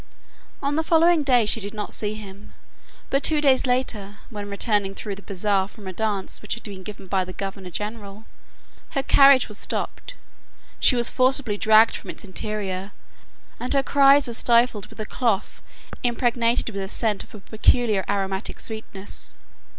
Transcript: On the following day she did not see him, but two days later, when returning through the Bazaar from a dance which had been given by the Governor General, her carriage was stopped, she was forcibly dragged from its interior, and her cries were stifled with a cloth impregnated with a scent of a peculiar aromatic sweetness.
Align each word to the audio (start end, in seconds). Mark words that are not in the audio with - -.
On 0.63 0.73
the 0.73 0.81
following 0.81 1.21
day 1.21 1.45
she 1.45 1.59
did 1.59 1.75
not 1.75 1.93
see 1.93 2.15
him, 2.15 2.55
but 3.11 3.21
two 3.21 3.39
days 3.39 3.67
later, 3.67 4.15
when 4.31 4.49
returning 4.49 4.95
through 4.95 5.13
the 5.13 5.21
Bazaar 5.21 5.67
from 5.67 5.85
a 5.87 5.93
dance 5.93 6.41
which 6.41 6.55
had 6.55 6.63
been 6.63 6.81
given 6.81 7.05
by 7.05 7.23
the 7.23 7.33
Governor 7.33 7.69
General, 7.69 8.25
her 8.97 9.03
carriage 9.03 9.47
was 9.47 9.59
stopped, 9.59 10.15
she 10.79 10.95
was 10.95 11.11
forcibly 11.11 11.55
dragged 11.55 11.95
from 11.95 12.09
its 12.09 12.23
interior, 12.23 12.93
and 13.59 13.75
her 13.75 13.83
cries 13.83 14.25
were 14.25 14.33
stifled 14.33 14.87
with 14.87 14.99
a 14.99 15.05
cloth 15.05 15.61
impregnated 16.01 16.71
with 16.71 16.81
a 16.81 16.87
scent 16.87 17.23
of 17.23 17.35
a 17.35 17.39
peculiar 17.39 18.03
aromatic 18.09 18.59
sweetness. 18.59 19.37